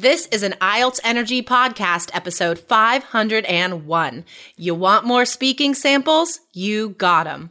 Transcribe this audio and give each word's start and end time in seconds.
This 0.00 0.24
is 0.28 0.42
an 0.42 0.54
IELTS 0.62 0.98
Energy 1.04 1.42
Podcast, 1.42 2.08
episode 2.14 2.58
501. 2.58 4.24
You 4.56 4.74
want 4.74 5.04
more 5.04 5.26
speaking 5.26 5.74
samples? 5.74 6.40
You 6.54 6.94
got 6.96 7.24
them. 7.24 7.50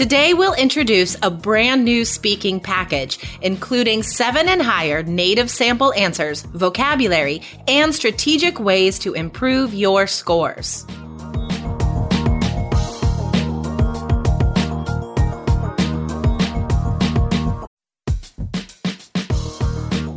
Today, 0.00 0.32
we'll 0.32 0.54
introduce 0.54 1.14
a 1.22 1.30
brand 1.30 1.84
new 1.84 2.06
speaking 2.06 2.58
package, 2.58 3.18
including 3.42 4.02
seven 4.02 4.48
and 4.48 4.62
higher 4.62 5.02
native 5.02 5.50
sample 5.50 5.92
answers, 5.92 6.40
vocabulary, 6.40 7.42
and 7.68 7.94
strategic 7.94 8.58
ways 8.58 8.98
to 9.00 9.12
improve 9.12 9.74
your 9.74 10.06
scores. 10.06 10.86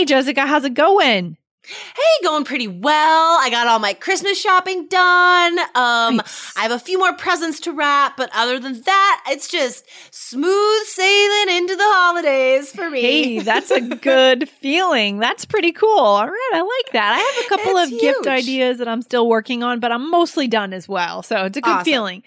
Hey, 0.00 0.06
Jessica, 0.06 0.46
how's 0.46 0.64
it 0.64 0.72
going? 0.72 1.36
Hey, 1.62 2.24
going 2.24 2.44
pretty 2.44 2.66
well. 2.66 3.36
I 3.38 3.48
got 3.50 3.66
all 3.66 3.78
my 3.78 3.92
Christmas 3.92 4.40
shopping 4.40 4.88
done. 4.88 5.58
Um, 5.74 6.16
Nice. 6.16 6.56
I 6.56 6.62
have 6.62 6.70
a 6.70 6.78
few 6.78 6.98
more 6.98 7.12
presents 7.12 7.60
to 7.60 7.72
wrap, 7.72 8.16
but 8.16 8.30
other 8.34 8.58
than 8.58 8.80
that, 8.80 9.22
it's 9.28 9.46
just 9.46 9.84
smooth 10.10 10.86
sailing 10.86 11.54
into 11.54 11.76
the 11.76 11.84
holidays 11.84 12.72
for 12.72 12.88
me. 12.88 13.02
Hey, 13.02 13.38
that's 13.40 13.70
a 13.70 13.80
good 13.96 14.48
feeling. 14.48 15.18
That's 15.18 15.44
pretty 15.44 15.72
cool. 15.72 15.98
All 15.98 16.26
right, 16.26 16.50
I 16.54 16.62
like 16.62 16.92
that. 16.94 17.12
I 17.12 17.18
have 17.18 17.44
a 17.44 17.48
couple 17.50 17.76
It's 17.76 17.92
of 17.92 18.00
gift 18.00 18.26
ideas 18.26 18.78
that 18.78 18.88
I'm 18.88 19.02
still 19.02 19.28
working 19.28 19.62
on, 19.62 19.80
but 19.80 19.92
I'm 19.92 20.10
mostly 20.10 20.48
done 20.48 20.72
as 20.72 20.88
well. 20.88 21.22
So 21.22 21.44
it's 21.44 21.58
a 21.58 21.60
good 21.60 21.70
Awesome. 21.70 21.84
feeling. 21.84 22.22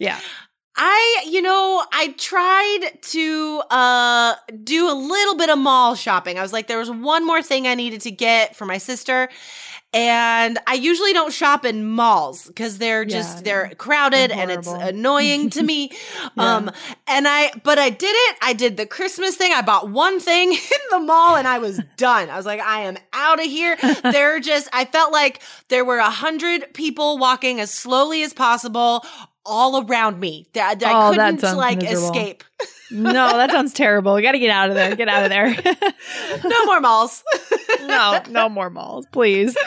Yeah. 0.00 0.18
I, 0.74 1.24
you 1.28 1.42
know, 1.42 1.84
I 1.92 2.14
tried 2.18 2.98
to 3.02 3.62
uh 3.70 4.34
do 4.64 4.90
a 4.90 4.94
little 4.94 5.36
bit 5.36 5.50
of 5.50 5.58
mall 5.58 5.94
shopping. 5.94 6.38
I 6.38 6.42
was 6.42 6.52
like 6.52 6.66
there 6.66 6.78
was 6.78 6.90
one 6.90 7.26
more 7.26 7.42
thing 7.42 7.66
I 7.66 7.74
needed 7.74 8.00
to 8.02 8.10
get 8.10 8.56
for 8.56 8.64
my 8.64 8.78
sister. 8.78 9.28
And 9.94 10.58
I 10.66 10.72
usually 10.72 11.12
don't 11.12 11.34
shop 11.34 11.66
in 11.66 11.86
malls 11.86 12.46
because 12.46 12.78
they're 12.78 13.02
Yeah, 13.02 13.08
just 13.18 13.38
I 13.38 13.42
they're 13.42 13.72
crowded 13.76 14.30
and 14.30 14.50
it's 14.50 14.66
annoying 14.68 15.50
to 15.50 15.62
me. 15.62 15.90
Um 16.38 16.70
and 17.06 17.28
I 17.28 17.52
but 17.62 17.78
I 17.78 17.90
did 17.90 18.06
it. 18.10 18.36
I 18.40 18.54
did 18.54 18.78
the 18.78 18.86
Christmas 18.86 19.36
thing. 19.36 19.52
I 19.52 19.60
bought 19.60 19.90
one 19.90 20.18
thing 20.20 20.52
in 20.52 20.58
the 20.90 21.00
mall 21.00 21.36
and 21.36 21.46
I 21.46 21.58
was 21.58 21.78
done. 21.98 22.30
I 22.30 22.36
was 22.38 22.46
like, 22.46 22.60
I 22.60 22.82
am 22.82 22.96
out 23.12 23.38
of 23.38 23.44
here. 23.44 23.76
They're 24.02 24.40
just 24.40 24.70
I 24.72 24.86
felt 24.86 25.12
like 25.12 25.42
there 25.68 25.84
were 25.84 25.98
a 25.98 26.10
hundred 26.10 26.72
people 26.72 27.18
walking 27.18 27.60
as 27.60 27.70
slowly 27.70 28.22
as 28.22 28.32
possible 28.32 29.04
all 29.44 29.84
around 29.84 30.20
me. 30.20 30.46
That 30.54 30.82
I 30.84 30.92
Oh, 31.08 31.14
that 31.14 31.34
couldn't 31.40 31.56
like 31.56 31.78
miserable. 31.82 32.06
escape. 32.08 32.44
No, 32.92 33.36
that 33.36 33.50
sounds 33.50 33.72
terrible. 33.72 34.14
We 34.14 34.22
got 34.22 34.32
to 34.32 34.38
get 34.38 34.50
out 34.50 34.68
of 34.68 34.76
there. 34.76 34.94
Get 34.94 35.08
out 35.08 35.24
of 35.24 35.30
there. 35.30 35.56
No 36.44 36.64
more 36.64 36.80
malls. 36.80 37.22
no, 37.82 38.20
no 38.28 38.48
more 38.48 38.68
malls, 38.70 39.06
please. 39.12 39.56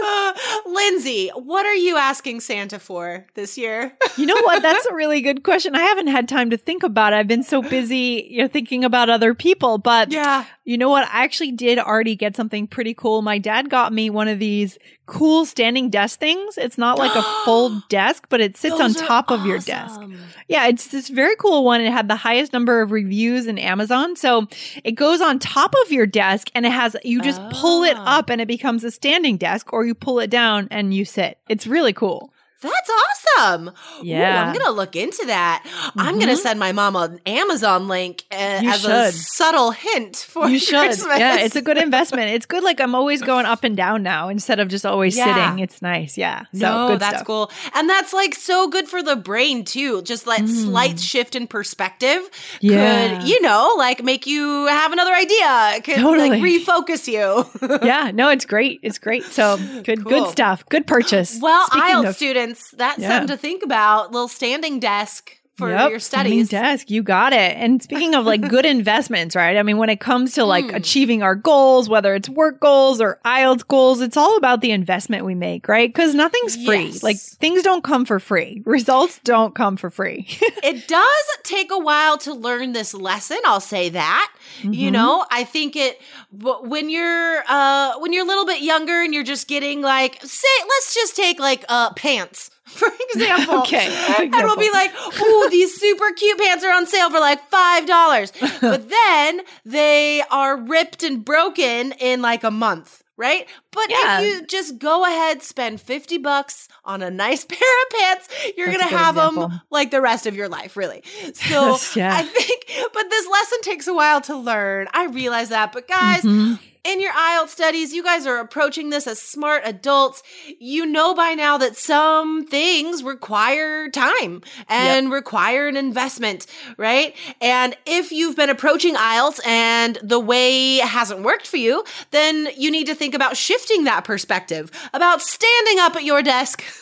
Uh, 0.00 0.32
Lindsay, 0.66 1.28
what 1.34 1.66
are 1.66 1.74
you 1.74 1.96
asking 1.96 2.40
Santa 2.40 2.78
for 2.78 3.26
this 3.34 3.58
year? 3.58 3.92
You 4.16 4.26
know 4.26 4.36
what? 4.42 4.62
That's 4.62 4.86
a 4.86 4.94
really 4.94 5.20
good 5.20 5.42
question. 5.42 5.74
I 5.74 5.80
haven't 5.80 6.06
had 6.08 6.28
time 6.28 6.50
to 6.50 6.56
think 6.56 6.82
about 6.82 7.12
it. 7.12 7.16
I've 7.16 7.28
been 7.28 7.42
so 7.42 7.62
busy, 7.62 8.26
you 8.30 8.42
know, 8.42 8.48
thinking 8.48 8.84
about 8.84 9.10
other 9.10 9.34
people, 9.34 9.78
but 9.78 10.10
yeah. 10.10 10.44
You 10.68 10.76
know 10.76 10.90
what? 10.90 11.08
I 11.08 11.24
actually 11.24 11.52
did 11.52 11.78
already 11.78 12.14
get 12.14 12.36
something 12.36 12.66
pretty 12.66 12.92
cool. 12.92 13.22
My 13.22 13.38
dad 13.38 13.70
got 13.70 13.90
me 13.90 14.10
one 14.10 14.28
of 14.28 14.38
these 14.38 14.76
cool 15.06 15.46
standing 15.46 15.88
desk 15.88 16.20
things. 16.20 16.58
It's 16.58 16.76
not 16.76 16.98
like 16.98 17.14
a 17.16 17.22
full 17.46 17.80
desk, 17.88 18.26
but 18.28 18.42
it 18.42 18.54
sits 18.58 18.74
on 18.74 18.92
Those 18.92 19.00
are 19.00 19.06
top 19.06 19.30
of 19.30 19.46
your 19.46 19.60
desk. 19.60 19.98
Yeah, 20.46 20.66
it's 20.66 20.88
this 20.88 21.08
very 21.08 21.36
cool 21.38 21.64
one. 21.64 21.80
It 21.80 21.92
had 21.92 22.08
the 22.08 22.16
highest 22.16 22.52
number 22.52 22.82
of 22.82 22.90
reviews 22.92 23.46
in 23.46 23.58
Amazon. 23.58 24.16
So 24.16 24.46
it 24.84 24.92
goes 24.92 25.20
on 25.20 25.38
top 25.38 25.74
of 25.84 25.92
your 25.92 26.06
desk 26.06 26.50
and 26.54 26.66
it 26.66 26.72
has, 26.72 26.96
you 27.04 27.20
just 27.22 27.40
pull 27.50 27.84
it 27.84 27.96
Ah. 27.96 28.18
up 28.18 28.30
and 28.30 28.40
it 28.40 28.48
becomes 28.48 28.84
a 28.84 28.90
standing 28.90 29.36
desk 29.36 29.72
or 29.72 29.84
you 29.86 29.94
pull 29.94 30.18
it 30.20 30.30
down 30.30 30.68
and 30.70 30.92
you 30.92 31.04
sit. 31.04 31.38
It's 31.48 31.66
really 31.66 31.92
cool. 31.92 32.32
That's 32.60 32.90
awesome. 33.38 33.68
Ooh, 33.68 33.72
Yeah. 34.04 34.42
I'm 34.46 34.52
going 34.52 34.64
to 34.66 34.72
look 34.72 34.96
into 34.96 35.24
that. 35.26 35.64
I'm 35.96 36.16
going 36.16 36.28
to 36.28 36.36
send 36.36 36.58
my 36.58 36.72
mom 36.72 36.96
an 36.96 37.20
Amazon 37.24 37.86
link 37.86 38.24
uh, 38.32 38.34
as 38.34 38.84
a 38.84 39.12
subtle 39.12 39.70
hint 39.70 40.16
for 40.16 40.48
You 40.48 40.58
should. 40.58 40.74
Christmas. 40.86 41.18
Yeah, 41.18 41.38
it's 41.38 41.54
a 41.56 41.62
good 41.62 41.78
investment. 41.78 42.30
It's 42.30 42.46
good. 42.46 42.64
Like 42.64 42.80
I'm 42.80 42.94
always 42.96 43.22
going 43.22 43.46
up 43.46 43.62
and 43.62 43.76
down 43.76 44.02
now 44.02 44.28
instead 44.28 44.58
of 44.58 44.68
just 44.68 44.84
always 44.84 45.16
Yeah. 45.16 45.26
sitting. 45.52 45.58
It's 45.60 45.80
nice. 45.82 46.18
Yeah. 46.18 46.44
So 46.52 46.58
no, 46.88 46.96
that's 46.96 47.16
stuff. 47.18 47.26
cool. 47.26 47.50
And 47.74 47.88
that's 47.88 48.12
like 48.12 48.34
so 48.34 48.68
good 48.68 48.88
for 48.88 49.02
the 49.02 49.14
brain 49.14 49.64
too. 49.64 50.02
Just 50.02 50.24
that 50.24 50.40
Mm. 50.40 50.48
slight 50.64 50.98
shift 51.00 51.34
in 51.36 51.46
perspective 51.46 52.20
Yeah. 52.60 53.18
could, 53.20 53.28
you 53.28 53.40
know, 53.42 53.74
like 53.78 54.02
make 54.02 54.26
you 54.26 54.66
have 54.66 54.92
another 54.92 55.12
idea. 55.14 55.72
It 55.76 55.84
could 55.84 55.96
Totally. 55.96 56.30
like 56.30 56.42
refocus 56.42 57.06
you. 57.06 57.46
yeah, 57.86 58.10
no, 58.12 58.30
it's 58.30 58.44
great. 58.44 58.80
It's 58.82 58.98
great. 58.98 59.22
So 59.24 59.56
good, 59.84 60.02
Cool. 60.02 60.10
good 60.24 60.30
stuff. 60.30 60.64
Good 60.68 60.86
purchase. 60.86 61.38
well, 61.40 61.66
Speaking 61.66 61.82
IELTS 61.88 62.08
of- 62.08 62.16
students, 62.16 62.47
that's 62.76 62.98
Yeah. 62.98 63.08
something 63.08 63.28
to 63.28 63.36
think 63.40 63.62
about. 63.62 64.12
Little 64.12 64.28
standing 64.28 64.78
desk 64.80 65.38
for 65.58 65.68
Yep, 65.70 65.90
your 65.90 65.98
studies. 65.98 66.48
desk, 66.48 66.90
you 66.90 67.02
got 67.02 67.32
it. 67.32 67.56
And 67.56 67.82
speaking 67.82 68.14
of 68.14 68.24
like 68.24 68.48
good 68.48 68.64
investments, 68.78 69.36
right? 69.36 69.56
I 69.56 69.62
mean, 69.62 69.76
when 69.76 69.90
it 69.90 70.00
comes 70.00 70.34
to 70.34 70.44
like 70.44 70.70
Hmm. 70.70 70.76
achieving 70.76 71.22
our 71.22 71.34
goals, 71.34 71.88
whether 71.88 72.14
it's 72.14 72.28
work 72.28 72.60
goals 72.60 73.00
or 73.00 73.18
IELTS 73.24 73.66
goals, 73.68 74.00
it's 74.00 74.16
all 74.16 74.36
about 74.36 74.60
the 74.60 74.70
investment 74.70 75.24
we 75.24 75.34
make, 75.34 75.68
right? 75.68 75.88
Because 75.92 76.14
nothing's 76.14 76.56
free. 76.64 76.86
Yes. 76.86 77.02
Like 77.02 77.18
things 77.18 77.62
don't 77.62 77.84
come 77.84 78.04
for 78.04 78.18
free. 78.20 78.62
Results 78.66 79.20
don't 79.24 79.54
come 79.54 79.76
for 79.76 79.90
free. 79.90 80.26
it 80.62 80.86
does 80.88 81.24
take 81.42 81.70
a 81.72 81.78
while 81.78 82.16
to 82.18 82.32
learn 82.34 82.72
this 82.72 82.92
lesson 82.94 83.38
i'll 83.44 83.60
say 83.60 83.88
that 83.88 84.30
you 84.62 84.88
Mhm. 84.90 84.92
know 84.92 85.24
i 85.30 85.44
think 85.44 85.76
it 85.76 85.98
when 86.32 86.90
you're 86.90 87.42
uh 87.48 87.98
when 88.00 88.12
you're 88.12 88.24
a 88.24 88.28
little 88.28 88.44
bit 88.44 88.60
younger 88.62 89.00
and 89.02 89.14
you're 89.14 89.24
just 89.24 89.48
getting 89.48 89.80
like 89.80 90.18
say 90.22 90.48
let's 90.68 90.94
just 90.94 91.16
take 91.16 91.38
like 91.40 91.64
uh 91.68 91.92
pants 91.94 92.50
for 92.68 92.88
example 93.12 93.58
Okay, 93.62 93.86
and 94.18 94.32
we'll 94.32 94.56
be 94.56 94.70
like 94.70 94.92
ooh 95.20 95.48
these 95.50 95.78
super 95.80 96.10
cute 96.12 96.38
pants 96.38 96.64
are 96.64 96.72
on 96.72 96.86
sale 96.86 97.10
for 97.10 97.20
like 97.20 97.42
five 97.50 97.86
dollars 97.86 98.32
but 98.60 98.88
then 98.88 99.40
they 99.64 100.22
are 100.30 100.56
ripped 100.56 101.02
and 101.02 101.24
broken 101.24 101.92
in 101.92 102.22
like 102.22 102.44
a 102.44 102.50
month 102.50 103.02
right 103.16 103.46
but 103.72 103.90
Yeah. 103.90 104.20
if 104.20 104.24
you 104.26 104.46
just 104.46 104.78
go 104.78 105.04
ahead 105.04 105.42
spend 105.42 105.80
50 105.80 106.18
bucks 106.18 106.68
on 106.84 107.02
a 107.02 107.10
nice 107.10 107.44
pair 107.48 107.58
of 107.58 107.90
pants 107.98 108.28
you're 108.56 108.68
gonna 108.70 108.84
have 108.84 109.16
example. 109.16 109.48
them 109.48 109.60
like 109.70 109.90
the 109.90 110.00
rest 110.00 110.26
of 110.26 110.36
your 110.36 110.48
life, 110.48 110.76
really. 110.76 111.02
So 111.34 111.76
Yeah. 111.96 112.14
I 112.16 112.22
think, 112.22 112.66
but 112.92 113.10
this 113.10 113.28
lesson 113.28 113.58
takes 113.62 113.86
a 113.86 113.94
while 113.94 114.20
to 114.22 114.36
learn. 114.36 114.86
I 114.92 115.06
realize 115.06 115.48
that. 115.50 115.72
But 115.72 115.86
guys, 115.88 116.22
Mhm. 116.22 116.58
In 116.88 117.00
your 117.00 117.12
IELTS 117.12 117.48
studies, 117.50 117.92
you 117.92 118.02
guys 118.02 118.26
are 118.26 118.38
approaching 118.38 118.90
this 118.90 119.06
as 119.06 119.20
smart 119.20 119.62
adults. 119.64 120.22
You 120.58 120.86
know 120.86 121.14
by 121.14 121.34
now 121.34 121.58
that 121.58 121.76
some 121.76 122.46
things 122.46 123.02
require 123.02 123.90
time 123.90 124.42
and 124.68 125.12
require 125.12 125.68
an 125.68 125.76
investment, 125.76 126.46
right? 126.76 127.14
And 127.40 127.76
if 127.86 128.10
you've 128.10 128.36
been 128.36 128.50
approaching 128.50 128.94
IELTS 128.94 129.40
and 129.46 129.98
the 130.02 130.18
way 130.18 130.76
hasn't 130.78 131.20
worked 131.20 131.46
for 131.46 131.58
you, 131.58 131.84
then 132.10 132.48
you 132.56 132.70
need 132.70 132.86
to 132.86 132.94
think 132.94 133.14
about 133.14 133.36
shifting 133.36 133.84
that 133.84 134.04
perspective, 134.04 134.70
about 134.94 135.20
standing 135.20 135.78
up 135.80 135.94
at 135.96 136.04
your 136.04 136.22
desk. 136.22 136.64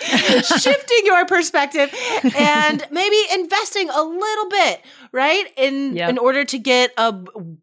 shifting 0.00 1.00
your 1.04 1.26
perspective 1.26 1.94
and 2.34 2.86
maybe 2.90 3.16
investing 3.34 3.90
a 3.90 4.02
little 4.02 4.48
bit, 4.48 4.80
right? 5.12 5.44
In 5.56 5.96
Yep. 5.96 6.10
in 6.10 6.18
order 6.18 6.44
to 6.44 6.58
get 6.58 6.92
a 6.96 7.12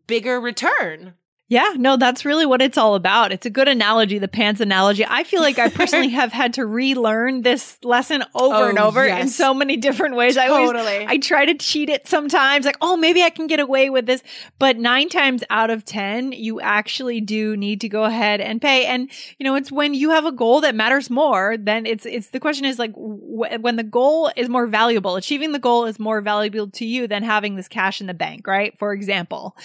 bigger 0.06 0.40
return. 0.40 1.14
Yeah, 1.50 1.74
no, 1.78 1.96
that's 1.96 2.26
really 2.26 2.46
what 2.46 2.62
it's 2.62 2.78
all 2.78 2.96
about. 2.96 3.32
It's 3.32 3.46
a 3.46 3.50
good 3.50 3.70
analogy, 3.70 4.20
the 4.20 4.28
pants 4.28 4.60
analogy. 4.60 5.06
I 5.08 5.24
feel 5.24 5.40
like 5.40 5.58
I 5.58 5.70
personally 5.70 6.10
have 6.22 6.34
had 6.34 6.56
to 6.56 6.66
relearn 6.66 7.42
this 7.42 7.78
lesson 7.84 8.22
over 8.36 8.56
Oh, 8.66 8.68
and 8.70 8.78
over 8.78 9.06
in 9.06 9.30
so 9.30 9.54
many 9.54 9.78
different 9.78 10.16
ways. 10.18 10.36
I 10.36 10.48
always 10.50 10.72
Totally. 10.74 11.06
I 11.08 11.18
try 11.20 11.46
to 11.46 11.54
cheat 11.54 11.90
it 11.90 12.06
sometimes, 12.06 12.66
like, 12.66 12.76
oh, 12.82 12.98
maybe 12.98 13.24
I 13.24 13.30
can 13.30 13.48
get 13.48 13.62
away 13.62 13.90
with 13.90 14.06
this. 14.06 14.24
But 14.60 14.76
nine 14.76 15.08
times 15.08 15.42
out 15.50 15.70
of 15.70 15.86
10, 15.86 16.34
you 16.34 16.60
actually 16.60 17.22
do 17.22 17.56
need 17.56 17.80
to 17.80 17.88
go 17.88 18.04
ahead 18.04 18.42
and 18.42 18.62
pay. 18.62 18.86
And, 18.86 19.10
you 19.40 19.46
know, 19.46 19.56
it's 19.56 19.72
when 19.72 19.94
you 19.94 20.10
have 20.10 20.26
a 20.26 20.34
goal 20.34 20.60
that 20.62 20.76
matters 20.76 21.10
more, 21.10 21.56
then 21.58 21.86
it's, 21.86 22.06
it's 22.06 22.32
the 22.32 22.42
question 22.42 22.66
is 22.66 22.78
like, 22.78 22.92
wh- 22.94 23.56
when 23.62 23.78
the 23.78 23.84
goal 23.84 24.30
is 24.36 24.50
more 24.50 24.68
valuable, 24.68 25.16
achieving 25.16 25.54
the 25.54 25.60
goal 25.60 25.86
is 25.86 25.98
more 25.98 26.20
valuable 26.20 26.70
to 26.72 26.86
you 26.86 27.08
than 27.08 27.24
having 27.24 27.56
this 27.56 27.70
cash 27.70 28.02
in 28.02 28.08
the 28.08 28.14
bank, 28.14 28.48
right? 28.48 28.78
For 28.78 28.92
example, 28.92 29.56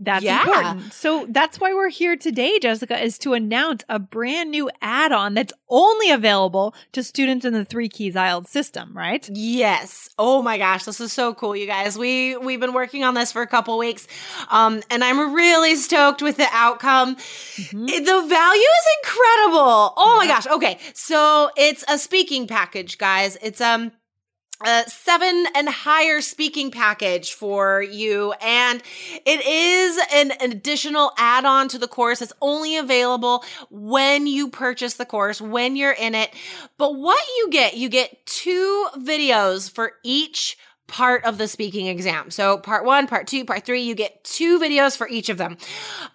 that's 0.00 0.24
Yeah. 0.24 0.40
important. 0.40 0.92
So 0.94 1.27
that's 1.28 1.60
why 1.60 1.72
we're 1.74 1.88
here 1.88 2.16
today, 2.16 2.58
Jessica, 2.58 3.02
is 3.02 3.18
to 3.18 3.34
announce 3.34 3.84
a 3.88 3.98
brand 3.98 4.50
new 4.50 4.70
add-on 4.82 5.34
that's 5.34 5.52
only 5.68 6.10
available 6.10 6.74
to 6.92 7.02
students 7.02 7.44
in 7.44 7.52
the 7.52 7.64
Three 7.64 7.88
Keys 7.88 8.14
IELTS 8.14 8.48
system, 8.48 8.96
right? 8.96 9.28
Yes. 9.32 10.08
Oh 10.18 10.42
my 10.42 10.58
gosh, 10.58 10.84
this 10.84 11.00
is 11.00 11.12
so 11.12 11.34
cool, 11.34 11.54
you 11.54 11.66
guys. 11.66 11.96
We 11.98 12.36
we've 12.36 12.60
been 12.60 12.72
working 12.72 13.04
on 13.04 13.14
this 13.14 13.32
for 13.32 13.42
a 13.42 13.46
couple 13.46 13.76
weeks, 13.78 14.06
um, 14.50 14.82
and 14.90 15.04
I'm 15.04 15.34
really 15.34 15.76
stoked 15.76 16.22
with 16.22 16.36
the 16.36 16.48
outcome. 16.52 17.16
It- 17.56 18.04
the 18.08 18.22
value 18.26 18.60
is 18.60 18.86
incredible. 19.02 19.92
Oh 19.96 20.14
my 20.16 20.26
gosh. 20.26 20.46
Okay, 20.46 20.78
so 20.94 21.50
it's 21.56 21.84
a 21.88 21.98
speaking 21.98 22.46
package, 22.46 22.96
guys. 22.98 23.36
It's 23.42 23.60
um 23.60 23.92
a 24.64 24.84
seven 24.88 25.46
and 25.54 25.68
higher 25.68 26.20
speaking 26.20 26.70
package 26.70 27.32
for 27.32 27.80
you. 27.82 28.32
And 28.40 28.82
it 29.24 29.46
is 29.46 30.00
an 30.12 30.32
additional 30.40 31.12
add 31.16 31.44
on 31.44 31.68
to 31.68 31.78
the 31.78 31.86
course. 31.86 32.20
It's 32.20 32.32
only 32.42 32.76
available 32.76 33.44
when 33.70 34.26
you 34.26 34.48
purchase 34.48 34.94
the 34.94 35.06
course, 35.06 35.40
when 35.40 35.76
you're 35.76 35.92
in 35.92 36.14
it. 36.14 36.34
But 36.76 36.96
what 36.96 37.22
you 37.36 37.50
get, 37.50 37.76
you 37.76 37.88
get 37.88 38.26
two 38.26 38.88
videos 38.96 39.70
for 39.70 39.92
each 40.02 40.58
part 40.88 41.24
of 41.24 41.38
the 41.38 41.46
speaking 41.46 41.86
exam. 41.86 42.30
So 42.30 42.58
part 42.58 42.84
one, 42.84 43.06
part 43.06 43.26
two, 43.28 43.44
part 43.44 43.64
three, 43.64 43.82
you 43.82 43.94
get 43.94 44.24
two 44.24 44.58
videos 44.58 44.96
for 44.96 45.06
each 45.08 45.28
of 45.28 45.38
them. 45.38 45.56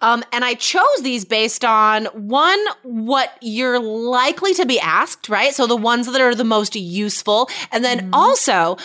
Um, 0.02 0.22
and 0.32 0.44
I 0.44 0.54
chose 0.54 1.00
these 1.00 1.24
based 1.24 1.64
on 1.64 2.06
one, 2.06 2.62
what 2.82 3.38
you're 3.40 3.80
likely 3.80 4.52
to 4.54 4.66
be 4.66 4.78
asked, 4.78 5.28
right? 5.28 5.54
So 5.54 5.66
the 5.66 5.76
ones 5.76 6.10
that 6.12 6.20
are 6.20 6.34
the 6.34 6.44
most 6.44 6.74
useful. 6.74 7.48
And 7.72 7.84
then 7.84 8.10
also, 8.12 8.76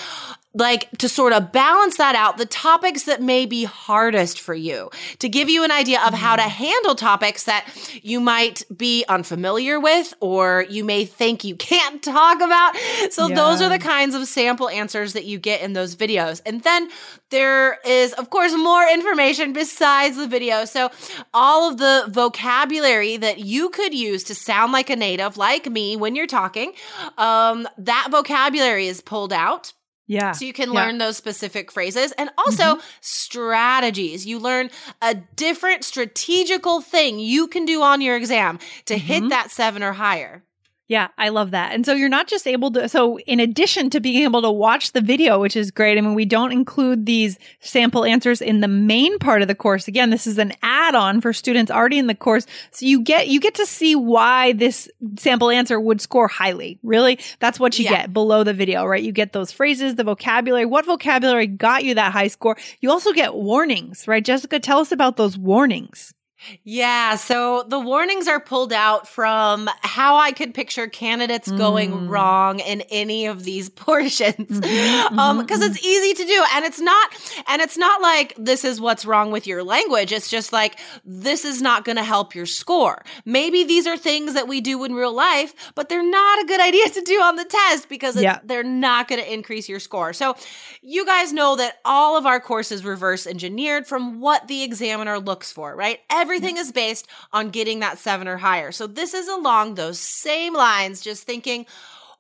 like 0.55 0.89
to 0.97 1.07
sort 1.07 1.31
of 1.31 1.51
balance 1.51 1.97
that 1.97 2.15
out, 2.15 2.37
the 2.37 2.45
topics 2.45 3.03
that 3.03 3.21
may 3.21 3.45
be 3.45 3.65
hardest 3.65 4.39
for 4.39 4.55
you 4.55 4.89
to 5.19 5.29
give 5.29 5.47
you 5.47 5.63
an 5.63 5.71
idea 5.71 6.01
of 6.05 6.13
how 6.13 6.35
to 6.35 6.41
handle 6.41 6.95
topics 6.95 7.43
that 7.43 7.67
you 8.01 8.19
might 8.19 8.63
be 8.75 9.05
unfamiliar 9.07 9.79
with 9.79 10.13
or 10.19 10.65
you 10.67 10.83
may 10.83 11.05
think 11.05 11.43
you 11.43 11.55
can't 11.55 12.01
talk 12.09 12.41
about. 12.41 12.75
So 13.11 13.27
those 13.27 13.61
are 13.61 13.69
the 13.69 13.79
kinds 13.79 14.15
of 14.15 14.27
sample 14.27 14.69
answers 14.69 15.13
that 15.13 15.25
you 15.25 15.37
get 15.37 15.61
in 15.61 15.73
those 15.73 15.95
videos. 15.95 16.41
And 16.45 16.63
then 16.63 16.89
there 17.29 17.77
is, 17.85 18.13
of 18.13 18.31
course, 18.31 18.53
more 18.55 18.87
information 18.91 19.53
besides 19.53 20.17
the 20.17 20.27
video. 20.27 20.65
So 20.65 20.89
all 21.31 21.69
of 21.69 21.77
the 21.77 22.05
vocabulary 22.09 23.17
that 23.17 23.39
you 23.39 23.69
could 23.69 23.93
use 23.93 24.23
to 24.25 24.35
sound 24.35 24.71
like 24.71 24.89
a 24.89 24.95
native, 24.95 25.37
like 25.37 25.69
me 25.69 25.95
when 25.95 26.15
you're 26.15 26.27
talking, 26.27 26.73
um, 27.19 27.67
that 27.77 28.07
vocabulary 28.09 28.87
is 28.87 29.01
pulled 29.01 29.31
out. 29.31 29.73
Yeah. 30.09 30.31
So 30.31 30.43
you 30.43 30.53
can 30.53 30.73
Yeah. 30.73 30.85
learn 30.85 30.97
those 30.97 31.17
specific 31.17 31.71
phrases 31.71 32.11
and 32.13 32.31
also 32.35 32.63
mm-hmm. 32.63 32.87
strategies. 32.99 34.25
You 34.25 34.39
learn 34.39 34.71
a 35.03 35.13
different 35.13 35.85
strategical 35.85 36.81
thing 36.81 37.19
you 37.19 37.47
can 37.47 37.63
do 37.63 37.83
on 37.83 38.01
your 38.01 38.15
exam 38.15 38.57
to 38.85 38.97
hit 38.97 39.19
mm-hmm. 39.19 39.29
that 39.29 39.51
seven 39.51 39.83
or 39.83 39.93
higher. 39.93 40.43
Yeah, 40.89 41.09
I 41.19 41.29
love 41.29 41.51
that. 41.51 41.71
And 41.73 41.85
so 41.85 41.93
you're 41.93 42.09
not 42.09 42.27
just 42.27 42.47
able 42.47 42.71
to, 42.71 42.89
so 42.89 43.19
in 43.19 43.39
addition 43.39 43.91
to 43.91 43.99
being 43.99 44.23
able 44.23 44.41
to 44.41 44.49
watch 44.49 44.91
the 44.91 45.01
video, 45.01 45.39
which 45.39 45.55
is 45.55 45.69
great, 45.69 45.99
I 45.99 46.01
mean, 46.01 46.15
we 46.15 46.25
don't 46.25 46.51
include 46.51 47.05
these 47.05 47.37
sample 47.59 48.03
answers 48.03 48.41
in 48.41 48.61
the 48.61 48.67
main 48.67 49.19
part 49.19 49.43
of 49.43 49.47
the 49.47 49.53
course. 49.53 49.87
Again, 49.87 50.09
this 50.09 50.25
is 50.25 50.39
an 50.39 50.51
add 50.63 50.95
on 50.95 51.21
for 51.21 51.31
students 51.31 51.71
already 51.71 51.99
in 51.99 52.07
the 52.07 52.15
course. 52.15 52.47
So 52.71 52.87
you 52.87 53.03
get, 53.03 53.27
you 53.27 53.39
get 53.39 53.53
to 53.55 53.67
see 53.67 53.95
why 53.95 54.53
this 54.53 54.89
sample 55.19 55.51
answer 55.51 55.79
would 55.79 56.01
score 56.01 56.27
highly. 56.27 56.79
Really? 56.81 57.19
That's 57.37 57.59
what 57.59 57.77
you 57.77 57.85
Yeah. 57.85 57.91
get 57.91 58.13
below 58.13 58.43
the 58.43 58.53
video, 58.55 58.83
right? 58.83 59.03
You 59.03 59.11
get 59.11 59.31
those 59.31 59.51
phrases, 59.51 59.93
the 59.93 60.03
vocabulary, 60.03 60.65
what 60.65 60.87
vocabulary 60.87 61.45
got 61.45 61.83
you 61.83 61.93
that 61.93 62.13
high 62.13 62.29
score. 62.29 62.57
You 62.81 62.89
also 62.89 63.13
get 63.13 63.35
warnings, 63.35 64.07
right? 64.07 64.25
Jessica, 64.25 64.59
tell 64.59 64.79
us 64.79 64.91
about 64.91 65.17
those 65.17 65.37
warnings. 65.37 66.15
Yeah, 66.63 67.15
so 67.15 67.63
the 67.67 67.79
warnings 67.79 68.27
are 68.27 68.39
pulled 68.39 68.71
out 68.73 69.07
from 69.07 69.69
how 69.81 70.15
I 70.17 70.31
could 70.31 70.53
picture 70.53 70.87
candidates 70.87 71.51
going 71.51 71.91
hmm. 71.91 72.07
wrong 72.07 72.59
in 72.59 72.81
any 72.89 73.25
of 73.25 73.43
these 73.43 73.69
portions. 73.89 74.59
Mm-hmm, 74.59 75.19
um 75.19 75.37
mm-hmm, 75.37 75.41
because 75.41 75.61
mm-hmm. 75.61 75.71
it's 75.71 75.85
easy 75.85 76.13
to 76.13 76.25
do 76.25 76.45
and 76.53 76.65
it's 76.65 76.79
not 76.79 77.11
and 77.47 77.61
it's 77.61 77.77
not 77.77 78.01
like 78.01 78.33
this 78.37 78.63
is 78.63 78.79
what's 78.79 79.05
wrong 79.05 79.31
with 79.31 79.47
your 79.47 79.63
language. 79.63 80.11
It's 80.11 80.29
just 80.29 80.53
like 80.53 80.79
this 81.05 81.45
is 81.45 81.61
not 81.61 81.85
going 81.85 81.97
to 81.97 82.03
help 82.03 82.35
your 82.35 82.45
score. 82.45 83.03
Maybe 83.25 83.63
these 83.63 83.87
are 83.87 83.97
things 83.97 84.33
that 84.33 84.47
we 84.47 84.61
do 84.61 84.83
in 84.83 84.93
real 84.93 85.13
life, 85.13 85.53
but 85.75 85.89
they're 85.89 86.03
not 86.03 86.43
a 86.43 86.45
good 86.45 86.61
idea 86.69 86.89
to 86.89 87.01
do 87.01 87.21
on 87.21 87.35
the 87.35 87.45
test 87.45 87.89
because 87.89 88.15
it's, 88.15 88.23
Yeah. 88.23 88.39
they're 88.43 88.63
not 88.63 89.07
going 89.07 89.21
to 89.21 89.33
increase 89.33 89.67
your 89.67 89.79
score. 89.79 90.13
So 90.13 90.35
you 90.81 91.05
guys 91.05 91.33
know 91.33 91.55
that 91.55 91.79
all 91.85 92.17
of 92.17 92.25
our 92.25 92.39
courses 92.39 92.85
reverse 92.85 93.27
engineered 93.27 93.87
from 93.87 94.19
what 94.19 94.47
the 94.47 94.63
examiner 94.63 95.19
looks 95.19 95.51
for, 95.51 95.75
right? 95.75 95.99
Everything 96.29 96.57
is 96.57 96.71
based 96.71 97.07
on 97.33 97.49
getting 97.49 97.79
that 97.79 97.97
seven 97.97 98.27
or 98.27 98.37
higher. 98.37 98.71
So 98.71 98.85
this 98.85 99.15
is 99.15 99.27
along 99.27 99.73
those 99.73 99.99
same 99.99 100.53
lines, 100.53 101.01
just 101.01 101.23
thinking, 101.23 101.65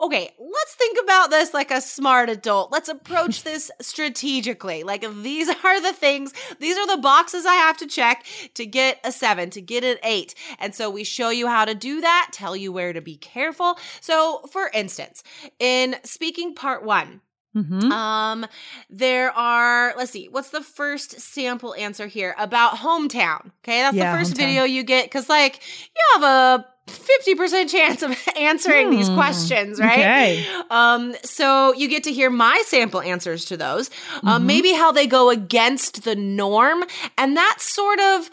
okay, 0.01 0.31
let's 0.39 0.73
think 0.73 0.97
about 1.03 1.29
this 1.29 1.53
like 1.53 1.69
a 1.69 1.79
smart 1.79 2.27
adult. 2.27 2.71
Let's 2.71 2.89
approach 2.89 3.43
this 3.49 3.69
strategically. 3.79 4.81
Like 4.81 5.05
these 5.21 5.47
are 5.47 5.79
the 5.79 5.93
things, 5.93 6.33
these 6.59 6.75
are 6.75 6.87
the 6.87 6.99
boxes 6.99 7.45
I 7.45 7.53
have 7.53 7.77
to 7.77 7.85
check 7.85 8.25
to 8.55 8.65
get 8.65 8.99
a 9.03 9.11
seven, 9.11 9.51
to 9.51 9.61
get 9.61 9.83
an 9.83 9.97
eight. 10.01 10.33
And 10.57 10.73
so 10.73 10.89
we 10.89 11.03
show 11.03 11.29
you 11.29 11.45
how 11.45 11.65
to 11.65 11.75
do 11.75 12.01
that, 12.01 12.29
tell 12.33 12.55
you 12.55 12.71
where 12.71 12.93
to 12.93 13.01
be 13.01 13.15
careful. 13.15 13.77
So 14.01 14.41
for 14.51 14.71
instance, 14.73 15.21
in 15.59 15.97
speaking 16.03 16.55
part 16.55 16.83
one, 16.83 17.21
Mm-hmm. 17.55 17.91
um, 17.91 18.45
there 18.89 19.31
are, 19.31 19.93
let's 19.97 20.11
see, 20.11 20.27
what's 20.29 20.49
the 20.51 20.61
first 20.61 21.19
sample 21.19 21.73
answer 21.75 22.07
here 22.07 22.35
about 22.37 22.73
hometown? 22.75 23.51
Okay, 23.63 23.81
that's 23.81 23.95
Yeah, 23.95 24.11
the 24.11 24.17
first 24.19 24.33
hometown. 24.33 24.37
video 24.37 24.63
you 24.63 24.83
get 24.83 25.05
because, 25.05 25.27
like, 25.29 25.59
you 25.95 26.21
have 26.21 26.23
a 26.23 26.65
50% 26.87 27.69
chance 27.69 28.01
of 28.03 28.17
answering 28.37 28.89
these 28.91 29.09
Hmm, 29.09 29.15
questions, 29.15 29.79
right? 29.79 29.99
okay. 29.99 30.45
Um, 30.69 31.15
so 31.23 31.73
you 31.73 31.87
get 31.87 32.03
to 32.03 32.11
hear 32.11 32.29
my 32.29 32.61
sample 32.65 33.01
answers 33.01 33.45
to 33.45 33.57
those, 33.57 33.89
Mm-hmm. 33.89 34.27
um, 34.27 34.45
maybe 34.45 34.73
how 34.73 34.91
they 34.91 35.07
go 35.07 35.29
against 35.29 36.03
the 36.03 36.15
norm. 36.15 36.83
And 37.17 37.35
that's 37.35 37.63
sort 37.63 37.99
of, 37.99 38.29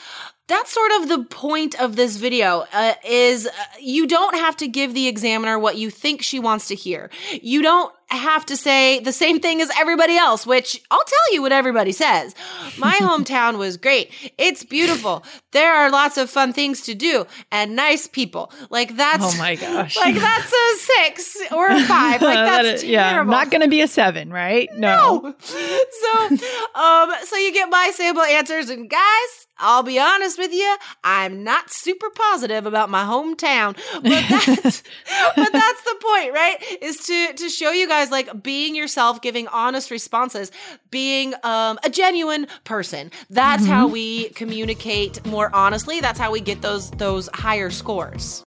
that's 0.49 0.73
sort 0.73 0.91
of 1.01 1.09
the 1.09 1.25
point 1.25 1.79
of 1.81 1.97
this 1.97 2.17
video 2.17 2.65
uh, 2.73 2.95
is 3.05 3.47
uh, 3.47 3.51
you 3.81 4.07
don't 4.07 4.37
have 4.37 4.57
to 4.59 4.69
give 4.69 4.95
the 4.95 5.07
examiner 5.09 5.59
what 5.59 5.77
you 5.77 5.91
think 5.91 6.23
she 6.23 6.39
wants 6.39 6.69
to 6.69 6.75
hear. 6.75 7.11
You 7.43 7.63
don't 7.63 7.93
have 8.15 8.47
to 8.47 8.57
say 8.57 9.01
the 9.01 9.13
same 9.13 9.41
thing 9.41 9.61
as 9.61 9.71
everybody 9.79 10.17
else, 10.17 10.47
which 10.47 10.81
I'll 10.91 11.03
tell 11.05 11.35
you 11.35 11.43
what 11.43 11.51
everybody 11.53 11.91
says. 11.93 12.35
My 12.79 12.93
hometown 13.01 13.59
was 13.59 13.77
great. 13.77 14.13
It's 14.39 14.65
beautiful. 14.65 15.25
There 15.53 15.73
are 15.75 15.91
lots 15.91 16.17
of 16.17 16.31
fun 16.31 16.53
things 16.53 16.83
to 16.83 16.95
do 16.95 17.27
and 17.51 17.75
nice 17.75 18.07
people. 18.07 18.53
Like 18.71 18.97
that's 18.97 19.35
Oh 19.35 19.39
my 19.39 19.57
gosh. 19.57 19.97
Like 20.07 20.15
that's 20.15 20.53
a 20.53 20.77
six 20.79 21.37
or 21.53 21.69
a 21.69 21.81
five. 21.85 22.23
Like 22.23 22.35
That 22.37 22.63
that's 22.63 22.83
is- 22.83 22.89
yeah, 22.89 23.11
terrible. 23.11 23.33
not 23.33 23.51
going 23.51 23.63
to 23.63 23.69
be 23.69 23.81
a 23.81 23.89
seven, 23.89 24.33
right? 24.33 24.69
No. 24.77 24.87
No. 24.87 25.35
So, 25.41 26.27
um, 26.75 27.11
so 27.25 27.37
you 27.37 27.53
get 27.53 27.69
my 27.71 27.91
sample 27.95 28.23
answers, 28.23 28.71
and 28.71 28.89
guys, 28.89 29.46
I'll 29.59 29.83
be 29.83 29.99
honest 29.99 30.39
with 30.39 30.53
you, 30.53 30.77
I'm 31.05 31.43
not 31.45 31.71
super 31.71 32.11
positive 32.11 32.67
about 32.67 32.91
my 32.91 33.05
hometown, 33.05 33.77
but 34.03 34.29
that's, 34.29 34.83
but 35.39 35.53
that's 35.55 35.83
the 35.83 35.95
point, 36.01 36.33
right? 36.33 36.57
Is 36.83 36.99
to 37.07 37.33
to 37.35 37.49
show 37.49 37.71
you 37.73 37.89
guys 37.89 38.11
like 38.11 38.43
being 38.43 38.75
yourself, 38.75 39.21
giving 39.23 39.49
honest 39.49 39.91
responses, 39.91 40.51
being 40.91 41.35
um 41.43 41.79
a 41.85 41.91
genuine 41.91 42.47
person. 42.65 43.11
That's 43.31 43.65
Mm-hmm. 43.65 43.73
how 43.73 43.89
we 43.89 44.29
communicate 44.31 45.25
more 45.27 45.51
honestly. 45.55 46.01
That's 46.01 46.19
how 46.19 46.31
we 46.33 46.41
get 46.41 46.63
those 46.63 46.91
those 46.93 47.29
higher 47.35 47.71
scores. 47.71 48.43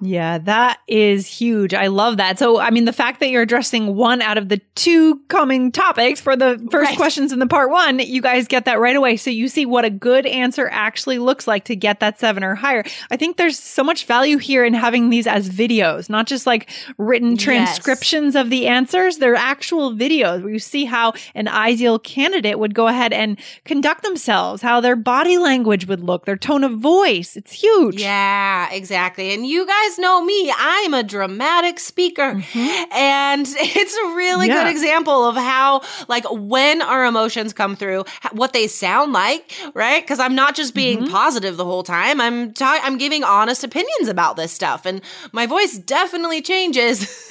Yeah, 0.00 0.38
that 0.38 0.78
is 0.86 1.26
huge. 1.26 1.74
I 1.74 1.88
love 1.88 2.18
that. 2.18 2.38
So, 2.38 2.60
I 2.60 2.70
mean, 2.70 2.84
the 2.84 2.92
fact 2.92 3.18
that 3.20 3.30
you're 3.30 3.42
addressing 3.42 3.96
one 3.96 4.22
out 4.22 4.38
of 4.38 4.48
the 4.48 4.58
two 4.76 5.16
coming 5.26 5.72
topics 5.72 6.20
for 6.20 6.36
the 6.36 6.56
first 6.70 6.90
Right. 6.90 6.96
questions 6.96 7.32
in 7.32 7.40
the 7.40 7.46
part 7.48 7.70
one, 7.70 7.98
you 7.98 8.22
guys 8.22 8.46
get 8.46 8.64
that 8.66 8.78
right 8.78 8.94
away. 8.94 9.16
So 9.16 9.30
you 9.30 9.48
see 9.48 9.66
what 9.66 9.84
a 9.84 9.90
good 9.90 10.24
answer 10.26 10.68
actually 10.70 11.18
looks 11.18 11.48
like 11.48 11.64
to 11.64 11.74
get 11.74 11.98
that 11.98 12.20
seven 12.20 12.44
or 12.44 12.54
higher. 12.54 12.84
I 13.10 13.16
think 13.16 13.36
there's 13.38 13.58
so 13.58 13.82
much 13.82 14.04
value 14.04 14.38
here 14.38 14.64
in 14.64 14.72
having 14.72 15.10
these 15.10 15.26
as 15.26 15.48
videos, 15.50 16.08
not 16.08 16.26
just 16.28 16.46
like 16.46 16.70
written 16.96 17.32
Yes. 17.32 17.42
transcriptions 17.42 18.36
of 18.36 18.50
the 18.50 18.68
answers. 18.68 19.18
They're 19.18 19.34
actual 19.34 19.92
videos 19.94 20.42
where 20.42 20.52
you 20.52 20.58
see 20.60 20.84
how 20.84 21.14
an 21.34 21.48
ideal 21.48 21.98
candidate 21.98 22.58
would 22.60 22.74
go 22.74 22.86
ahead 22.86 23.12
and 23.12 23.36
conduct 23.64 24.02
themselves, 24.04 24.62
how 24.62 24.80
their 24.80 24.94
body 24.96 25.38
language 25.38 25.86
would 25.88 26.00
look, 26.04 26.24
their 26.24 26.36
tone 26.36 26.62
of 26.62 26.78
voice. 26.78 27.36
It's 27.36 27.52
huge. 27.52 28.00
Yeah, 28.00 28.70
exactly. 28.70 29.34
And 29.34 29.44
you 29.46 29.66
guys 29.66 29.87
know 29.96 30.20
me, 30.22 30.52
I'm 30.56 30.92
a 30.92 31.04
dramatic 31.04 31.78
speaker. 31.78 32.34
Mm-hmm. 32.34 32.92
And 32.92 33.46
it's 33.56 33.94
a 33.94 34.16
really 34.16 34.48
Yeah. 34.48 34.64
good 34.64 34.70
example 34.70 35.24
of 35.24 35.36
how, 35.36 35.82
like, 36.08 36.24
when 36.30 36.82
our 36.82 37.04
emotions 37.06 37.52
come 37.52 37.76
through, 37.76 38.04
what 38.32 38.52
they 38.52 38.66
sound 38.66 39.12
like, 39.12 39.54
right? 39.74 40.02
Because 40.02 40.18
I'm 40.18 40.34
not 40.34 40.56
just 40.56 40.74
being 40.74 40.98
mm-hmm. 40.98 41.12
positive 41.12 41.56
the 41.56 41.64
whole 41.64 41.84
time. 41.84 42.20
I'm 42.20 42.52
ta- 42.52 42.80
I'm 42.82 42.98
giving 42.98 43.22
honest 43.22 43.62
opinions 43.62 44.08
about 44.08 44.36
this 44.36 44.50
stuff, 44.52 44.84
and 44.84 45.00
my 45.32 45.46
voice 45.46 45.78
definitely 45.78 46.42
changes 46.42 47.06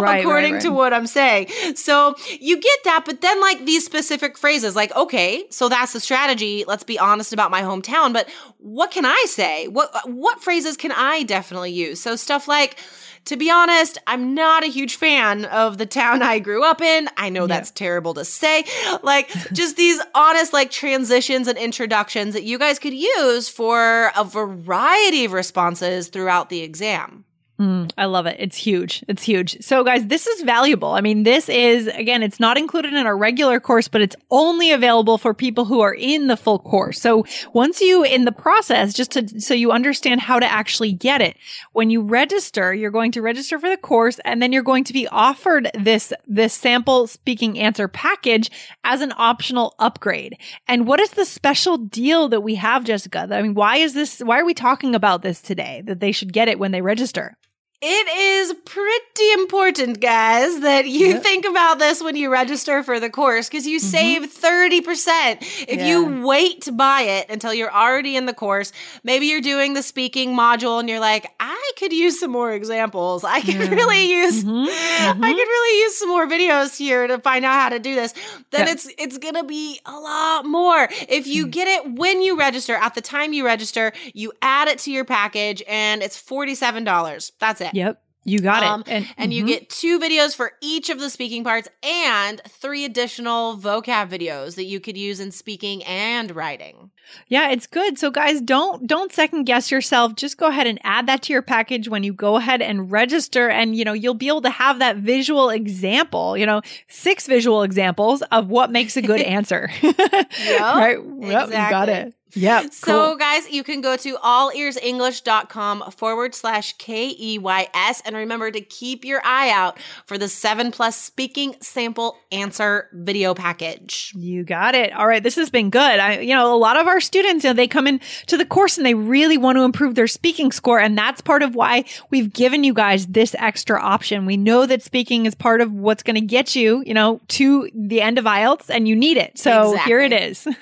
right, 0.00 0.20
according 0.20 0.54
right. 0.54 0.62
to 0.62 0.70
what 0.70 0.94
I'm 0.94 1.06
saying. 1.06 1.48
So 1.74 2.14
you 2.40 2.58
get 2.58 2.78
that, 2.84 3.04
but 3.04 3.20
then 3.20 3.40
like 3.40 3.66
these 3.66 3.84
specific 3.84 4.38
phrases, 4.38 4.74
like, 4.74 4.94
okay, 4.96 5.44
so 5.50 5.68
that's 5.68 5.92
the 5.92 6.00
strategy. 6.00 6.64
Let's 6.66 6.84
be 6.84 6.98
honest 6.98 7.32
about 7.32 7.50
my 7.50 7.60
hometown, 7.60 8.12
but 8.12 8.28
what 8.58 8.90
can 8.90 9.04
I 9.04 9.24
say? 9.28 9.68
What 9.68 9.90
what 10.08 10.40
phrases 10.42 10.76
can 10.76 10.92
I 10.92 11.24
definitely 11.24 11.72
use? 11.72 11.91
So 11.94 12.16
stuff 12.16 12.48
like 12.48 12.78
to 13.26 13.36
be 13.36 13.50
honest, 13.50 13.98
I'm 14.06 14.34
not 14.34 14.64
a 14.64 14.68
huge 14.68 14.96
fan 14.96 15.44
of 15.44 15.78
the 15.78 15.86
town 15.86 16.22
I 16.22 16.40
grew 16.40 16.64
up 16.64 16.80
in. 16.80 17.08
I 17.16 17.28
know 17.28 17.46
that's 17.46 17.70
terrible 17.70 18.14
to 18.14 18.24
say. 18.24 18.64
Like, 19.02 19.30
just 19.52 19.76
these 19.76 20.00
honest, 20.14 20.52
like, 20.52 20.70
transitions 20.70 21.46
and 21.46 21.56
introductions 21.56 22.34
that 22.34 22.42
you 22.42 22.58
guys 22.58 22.80
could 22.80 22.94
use 22.94 23.48
for 23.48 24.10
a 24.16 24.24
variety 24.24 25.24
of 25.24 25.32
responses 25.32 26.08
throughout 26.08 26.48
the 26.48 26.62
exam. 26.62 27.24
Mm, 27.60 27.92
I 27.98 28.06
love 28.06 28.26
it. 28.26 28.36
It's 28.40 28.56
huge. 28.56 29.04
It's 29.08 29.22
huge. 29.22 29.62
So, 29.62 29.84
guys, 29.84 30.06
this 30.06 30.26
is 30.26 30.42
valuable. 30.42 30.92
I 30.92 31.00
mean, 31.00 31.22
this 31.22 31.48
is, 31.48 31.86
again, 31.86 32.22
it's 32.22 32.40
not 32.40 32.56
included 32.56 32.94
in 32.94 33.06
our 33.06 33.16
regular 33.16 33.60
course, 33.60 33.88
but 33.88 34.00
it's 34.00 34.16
only 34.30 34.72
available 34.72 35.18
for 35.18 35.34
people 35.34 35.66
who 35.66 35.80
are 35.80 35.94
in 35.94 36.28
the 36.28 36.36
full 36.36 36.58
course. 36.58 37.00
So, 37.00 37.24
once 37.52 37.80
you, 37.80 38.04
in 38.04 38.24
the 38.24 38.32
process, 38.32 38.94
just 38.94 39.12
to, 39.12 39.38
so 39.38 39.52
you 39.52 39.70
understand 39.70 40.22
how 40.22 40.40
to 40.40 40.50
actually 40.50 40.92
get 40.92 41.20
it, 41.20 41.36
when 41.72 41.90
you 41.90 42.00
register, 42.00 42.72
you're 42.72 42.90
going 42.90 43.12
to 43.12 43.22
register 43.22 43.58
for 43.58 43.68
the 43.68 43.76
course 43.76 44.18
and 44.24 44.42
then 44.42 44.50
you're 44.50 44.62
going 44.62 44.84
to 44.84 44.92
be 44.92 45.06
offered 45.08 45.70
this, 45.78 46.12
this 46.26 46.54
sample 46.54 47.06
speaking 47.06 47.58
answer 47.58 47.86
package 47.86 48.50
as 48.82 49.02
an 49.02 49.12
optional 49.18 49.74
upgrade. 49.78 50.38
And 50.66 50.86
what 50.86 51.00
is 51.00 51.10
the 51.10 51.26
special 51.26 51.76
deal 51.76 52.28
that 52.30 52.40
we 52.40 52.54
have, 52.56 52.84
Jessica? 52.84 53.28
I 53.30 53.42
mean, 53.42 53.54
why 53.54 53.76
is 53.76 53.92
this, 53.92 54.20
why 54.20 54.40
are 54.40 54.46
we 54.46 54.54
talking 54.54 54.94
about 54.94 55.22
this 55.22 55.40
today 55.42 55.82
that 55.86 56.00
they 56.00 56.12
should 56.12 56.32
get 56.32 56.48
it 56.48 56.58
when 56.58 56.72
they 56.72 56.80
register? 56.80 57.36
It 57.84 58.08
is 58.16 58.54
pretty 58.64 59.32
important, 59.32 59.98
guys, 59.98 60.60
that 60.60 60.86
you 60.86 61.18
think 61.18 61.44
about 61.44 61.80
this 61.80 62.00
when 62.00 62.14
you 62.14 62.30
register 62.30 62.84
for 62.84 63.00
the 63.00 63.10
course 63.10 63.48
because 63.48 63.66
you 63.66 63.80
mm-hmm. 63.80 63.88
save 63.88 64.32
30%. 64.32 65.38
If 65.66 65.82
you 65.82 66.24
wait 66.24 66.60
to 66.62 66.72
buy 66.72 67.02
it 67.02 67.26
until 67.28 67.52
you're 67.52 67.74
already 67.74 68.14
in 68.14 68.26
the 68.26 68.34
course, 68.34 68.72
maybe 69.02 69.26
you're 69.26 69.40
doing 69.40 69.74
the 69.74 69.82
speaking 69.82 70.36
module 70.36 70.78
and 70.78 70.88
you're 70.88 71.00
like, 71.00 71.32
I 71.40 71.72
could 71.76 71.92
use 71.92 72.20
some 72.20 72.30
more 72.30 72.52
examples. 72.52 73.24
I 73.24 73.40
could 73.40 73.56
really 73.56 74.12
use 74.12 74.44
mm-hmm. 74.44 74.68
I 74.68 75.12
mm-hmm. 75.12 75.20
could 75.20 75.34
really 75.36 75.80
use 75.80 75.98
some 75.98 76.08
more 76.08 76.28
videos 76.28 76.76
here 76.76 77.08
to 77.08 77.18
find 77.18 77.44
out 77.44 77.54
how 77.54 77.68
to 77.70 77.80
do 77.80 77.96
this. 77.96 78.14
Then 78.52 78.68
Yeah. 78.68 78.74
it's 78.74 78.88
it's 78.96 79.18
going 79.18 79.34
to 79.34 79.42
be 79.42 79.80
a 79.86 79.98
lot 79.98 80.44
more. 80.44 80.88
If 81.08 81.26
you 81.26 81.48
mm. 81.48 81.50
get 81.50 81.66
it 81.66 81.94
when 81.94 82.22
you 82.22 82.38
register, 82.38 82.74
at 82.74 82.94
the 82.94 83.00
time 83.00 83.32
you 83.32 83.44
register, 83.44 83.92
you 84.14 84.32
add 84.40 84.68
it 84.68 84.78
to 84.80 84.92
your 84.92 85.04
package 85.04 85.64
and 85.66 86.00
it's 86.00 86.22
$47. 86.22 87.32
That's 87.40 87.60
it. 87.60 87.71
Yep. 87.72 87.98
You 88.24 88.38
got 88.38 88.62
Um, 88.62 88.84
it. 88.86 89.04
and 89.16 89.34
you 89.34 89.42
mhm. 89.42 89.48
get 89.48 89.68
two 89.68 89.98
videos 89.98 90.36
for 90.36 90.52
each 90.60 90.90
of 90.90 91.00
the 91.00 91.10
speaking 91.10 91.42
parts 91.42 91.68
and 91.82 92.40
three 92.48 92.84
additional 92.84 93.56
vocab 93.56 94.10
videos 94.10 94.54
that 94.54 94.62
you 94.66 94.78
could 94.78 94.96
use 94.96 95.18
in 95.18 95.32
speaking 95.32 95.82
and 95.82 96.30
writing. 96.36 96.92
Yeah, 97.26 97.50
it's 97.50 97.66
good. 97.66 97.98
So 97.98 98.12
guys, 98.12 98.40
don't 98.40 98.86
don't 98.86 99.12
second 99.12 99.42
guess 99.46 99.72
yourself. 99.72 100.14
Just 100.14 100.36
go 100.38 100.46
ahead 100.46 100.68
and 100.68 100.78
add 100.84 101.08
that 101.08 101.22
to 101.22 101.32
your 101.32 101.42
package 101.42 101.88
when 101.88 102.04
you 102.04 102.12
go 102.12 102.36
ahead 102.36 102.62
and 102.62 102.92
register 102.92 103.48
and 103.50 103.74
you 103.74 103.84
know, 103.84 103.92
you'll 103.92 104.14
be 104.14 104.28
able 104.28 104.42
to 104.42 104.50
have 104.50 104.78
that 104.78 104.98
visual 104.98 105.50
example, 105.50 106.36
you 106.36 106.46
know, 106.46 106.62
six 106.86 107.26
visual 107.26 107.64
examples 107.64 108.22
of 108.30 108.50
what 108.50 108.70
makes 108.70 108.96
a 108.96 109.02
good 109.02 109.20
answer. 109.36 109.68
right? 109.82 110.96
Yep, 110.96 111.46
you 111.48 111.52
got 111.52 111.88
it. 111.88 112.14
Yep. 112.34 112.72
So, 112.72 113.08
cool. 113.08 113.16
guys, 113.16 113.50
you 113.50 113.62
can 113.62 113.80
go 113.80 113.96
to 113.96 114.16
allearsenglish.com 114.16 115.90
forward 115.92 116.34
slash 116.34 116.76
K 116.78 117.14
E 117.18 117.38
Y 117.38 117.68
S. 117.74 118.02
And 118.04 118.16
remember 118.16 118.50
to 118.50 118.60
keep 118.60 119.04
your 119.04 119.20
eye 119.24 119.50
out 119.50 119.78
for 120.06 120.18
the 120.18 120.28
seven 120.28 120.70
plus 120.70 120.96
speaking 120.96 121.56
sample 121.60 122.16
answer 122.30 122.88
video 122.92 123.34
package. 123.34 124.12
You 124.16 124.44
got 124.44 124.74
it. 124.74 124.92
All 124.92 125.06
right. 125.06 125.22
This 125.22 125.36
has 125.36 125.50
been 125.50 125.70
good. 125.70 125.80
I, 125.80 126.20
you 126.20 126.34
know, 126.34 126.54
a 126.54 126.56
lot 126.56 126.76
of 126.76 126.86
our 126.86 127.00
students, 127.00 127.44
you 127.44 127.50
know, 127.50 127.54
they 127.54 127.68
come 127.68 127.86
in 127.86 128.00
to 128.26 128.36
the 128.36 128.46
course 128.46 128.76
and 128.76 128.86
they 128.86 128.94
really 128.94 129.38
want 129.38 129.56
to 129.58 129.62
improve 129.62 129.94
their 129.94 130.06
speaking 130.06 130.52
score. 130.52 130.80
And 130.80 130.96
that's 130.96 131.20
part 131.20 131.42
of 131.42 131.54
why 131.54 131.84
we've 132.10 132.32
given 132.32 132.64
you 132.64 132.72
guys 132.72 133.06
this 133.06 133.34
extra 133.38 133.80
option. 133.80 134.26
We 134.26 134.36
know 134.36 134.66
that 134.66 134.82
speaking 134.82 135.26
is 135.26 135.34
part 135.34 135.60
of 135.60 135.72
what's 135.72 136.02
going 136.02 136.16
to 136.16 136.20
get 136.20 136.56
you, 136.56 136.82
you 136.86 136.94
know, 136.94 137.20
to 137.28 137.68
the 137.74 138.00
end 138.00 138.18
of 138.18 138.24
IELTS 138.24 138.70
and 138.70 138.88
you 138.88 138.96
need 138.96 139.16
it. 139.16 139.38
So 139.38 139.76
here 139.84 140.00
it 140.00 140.12
is. 140.12 140.46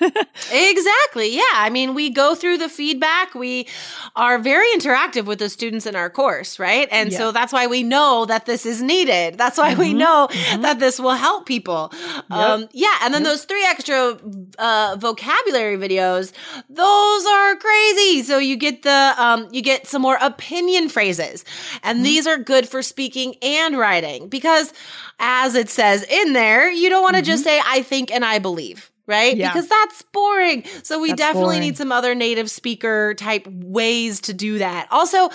Exactly. 0.51 1.35
Yeah. 1.35 1.60
I 1.61 1.69
mean, 1.69 1.93
we 1.93 2.09
go 2.09 2.33
through 2.33 2.57
the 2.57 2.69
feedback. 2.69 3.35
We 3.35 3.67
are 4.15 4.39
very 4.39 4.67
interactive 4.73 5.25
with 5.25 5.39
the 5.39 5.49
students 5.49 5.85
in 5.85 5.95
our 5.95 6.09
course, 6.09 6.57
right? 6.57 6.87
And 6.91 7.13
so 7.13 7.31
that's 7.31 7.53
why 7.53 7.67
we 7.67 7.83
know 7.83 8.25
that 8.25 8.45
this 8.45 8.65
is 8.65 8.81
needed. 8.81 9.37
That's 9.37 9.57
why 9.57 9.75
we 9.75 9.93
know 9.93 10.27
that 10.57 10.79
this 10.79 10.99
will 10.99 11.13
help 11.13 11.45
people. 11.45 11.93
Um, 12.29 12.67
yeah. 12.71 12.97
And 13.01 13.13
then 13.13 13.23
those 13.23 13.45
three 13.45 13.63
extra 13.65 14.17
uh, 14.57 14.97
vocabulary 14.99 15.77
videos, 15.77 16.33
those 16.69 17.25
are 17.25 17.55
crazy. 17.57 18.23
So 18.23 18.37
you 18.39 18.55
get 18.55 18.81
the, 18.83 19.13
um, 19.17 19.47
you 19.51 19.61
get 19.61 19.87
some 19.87 20.01
more 20.01 20.17
opinion 20.21 20.89
phrases. 20.89 21.45
And 21.83 22.05
these 22.05 22.25
are 22.27 22.37
good 22.37 22.67
for 22.67 22.81
speaking 22.81 23.35
and 23.41 23.77
writing 23.77 24.27
because 24.27 24.73
as 25.19 25.55
it 25.55 25.69
says 25.69 26.03
in 26.03 26.33
there, 26.33 26.71
you 26.71 26.89
don't 26.89 27.03
want 27.03 27.15
to 27.15 27.21
just 27.21 27.43
say, 27.43 27.61
I 27.65 27.83
think 27.83 28.11
and 28.11 28.25
I 28.25 28.39
believe 28.39 28.90
right? 29.11 29.37
Yeah. 29.37 29.53
Because 29.53 29.67
that's 29.67 30.01
boring. 30.13 30.63
So 30.83 30.99
we 30.99 31.09
That's 31.09 31.19
definitely 31.19 31.57
boring. 31.57 31.59
need 31.61 31.77
some 31.77 31.91
other 31.91 32.15
native 32.15 32.49
speaker 32.49 33.13
type 33.13 33.45
ways 33.47 34.21
to 34.21 34.33
do 34.33 34.57
that. 34.57 34.87
Also, 34.89 35.29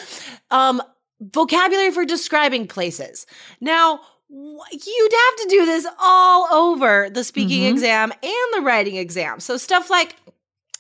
um, 0.50 0.83
vocabulary 1.21 1.92
for 1.92 2.04
describing 2.04 2.66
places. 2.66 3.26
Now, 3.61 4.00
you'd 4.28 5.12
have 5.12 5.37
to 5.42 5.47
do 5.49 5.66
this 5.66 5.87
all 6.00 6.52
over 6.52 7.09
the 7.11 7.23
speaking 7.23 7.62
Mhm. 7.62 7.71
exam 7.71 8.12
and 8.23 8.33
the 8.54 8.61
writing 8.62 8.97
exam. 8.97 9.38
So 9.40 9.56
stuff 9.56 9.88
like 9.88 10.16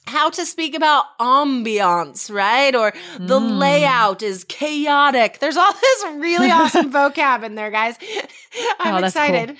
how 0.06 0.30
to 0.30 0.46
speak 0.46 0.74
about 0.74 1.04
ambiance, 1.18 2.30
right? 2.32 2.74
Or 2.74 2.92
the 3.18 3.40
Mm. 3.40 3.58
layout 3.58 4.22
is 4.22 4.44
chaotic. 4.44 5.38
There's 5.40 5.56
all 5.56 5.72
this 5.80 6.04
really 6.14 6.50
awesome 6.50 6.92
vocab 6.98 7.42
in 7.44 7.54
there, 7.56 7.70
guys. 7.70 7.96
I'm 8.80 8.94
Oh, 8.96 9.00
that's 9.00 9.14
cool. 9.14 9.24
excited. 9.24 9.56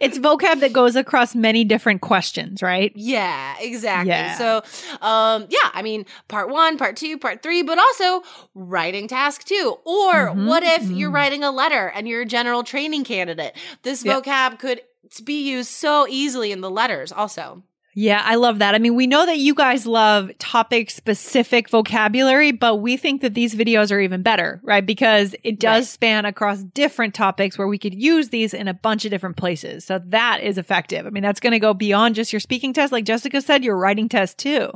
it's 0.00 0.18
vocab 0.18 0.60
that 0.60 0.72
goes 0.72 0.96
across 0.96 1.34
many 1.34 1.64
different 1.64 2.00
questions, 2.00 2.62
right? 2.62 2.92
Yeah, 2.94 3.54
exactly. 3.58 4.10
Yeah. 4.10 4.36
So, 4.36 4.56
um, 5.00 5.46
yeah, 5.48 5.70
I 5.72 5.82
mean, 5.82 6.06
part 6.28 6.48
one, 6.50 6.76
part 6.78 6.96
two, 6.96 7.18
part 7.18 7.42
three, 7.42 7.62
but 7.62 7.78
also 7.78 8.22
writing 8.54 9.08
task 9.08 9.44
two. 9.44 9.76
Or 9.84 10.30
Mhm, 10.30 10.46
what 10.46 10.62
if 10.62 10.90
you're 10.90 11.10
mhm. 11.10 11.14
writing 11.14 11.42
a 11.44 11.50
letter 11.50 11.88
and 11.94 12.06
you're 12.08 12.22
a 12.22 12.26
general 12.26 12.62
training 12.62 13.04
candidate? 13.04 13.56
This 13.82 14.04
Yep. 14.04 14.24
vocab 14.24 14.58
could 14.58 14.82
be 15.24 15.48
used 15.48 15.70
so 15.70 16.06
easily 16.08 16.52
in 16.52 16.60
the 16.60 16.70
letters, 16.70 17.12
also. 17.12 17.62
Yeah, 17.96 18.20
I 18.24 18.34
love 18.34 18.58
that. 18.58 18.74
I 18.74 18.78
mean, 18.80 18.96
we 18.96 19.06
know 19.06 19.24
that 19.24 19.38
you 19.38 19.54
guys 19.54 19.86
love 19.86 20.30
topic 20.38 20.90
specific 20.90 21.68
vocabulary, 21.70 22.50
but 22.50 22.76
we 22.76 22.96
think 22.96 23.20
that 23.22 23.34
these 23.34 23.54
videos 23.54 23.92
are 23.92 24.00
even 24.00 24.20
better, 24.22 24.60
right? 24.64 24.84
Because 24.84 25.36
it 25.44 25.60
does 25.60 25.84
Right. 25.84 25.86
span 25.86 26.24
across 26.24 26.62
different 26.64 27.14
topics 27.14 27.56
where 27.56 27.68
we 27.68 27.78
could 27.78 27.94
use 27.94 28.30
these 28.30 28.52
in 28.52 28.66
a 28.66 28.74
bunch 28.74 29.04
of 29.04 29.12
different 29.12 29.36
places. 29.36 29.84
So 29.84 30.00
that 30.06 30.40
is 30.42 30.58
effective. 30.58 31.06
I 31.06 31.10
mean, 31.10 31.22
that's 31.22 31.38
going 31.38 31.52
to 31.52 31.60
go 31.60 31.72
beyond 31.72 32.16
just 32.16 32.32
your 32.32 32.40
speaking 32.40 32.72
test. 32.72 32.92
Like 32.92 33.04
Jessica 33.04 33.40
said, 33.40 33.62
your 33.62 33.76
writing 33.76 34.08
test 34.08 34.38
too. 34.38 34.70